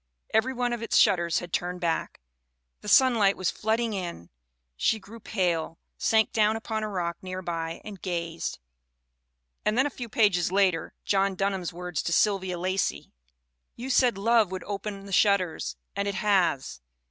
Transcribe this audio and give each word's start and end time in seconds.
Every 0.33 0.51
one 0.51 0.73
of 0.73 0.81
its 0.81 0.97
shutters 0.97 1.37
had 1.37 1.53
turned 1.53 1.79
back. 1.79 2.21
The 2.79 2.87
sunlight 2.87 3.37
was 3.37 3.51
flooding 3.51 3.93
in. 3.93 4.31
She 4.75 4.97
grew 4.97 5.19
pale, 5.19 5.77
sank 5.95 6.31
down 6.31 6.55
upon 6.55 6.81
a 6.81 6.89
rock 6.89 7.17
near 7.21 7.43
by, 7.43 7.81
and 7.85 8.01
gazed." 8.01 8.57
And 9.63 9.77
then 9.77 9.85
a 9.85 9.91
few 9.91 10.09
pages 10.09 10.51
later 10.51 10.95
John 11.05 11.35
Dunham's 11.35 11.71
words 11.71 12.01
to 12.01 12.13
Sylvia 12.13 12.57
Lacey:" 12.57 13.13
'You 13.75 13.91
said 13.91 14.17
Love 14.17 14.49
would 14.49 14.63
open 14.63 15.05
the 15.05 15.11
shutters, 15.11 15.75
and 15.95 16.07
it 16.07 16.15
has.' 16.15 16.81